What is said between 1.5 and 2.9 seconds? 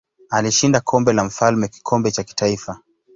kikombe cha kitaifa.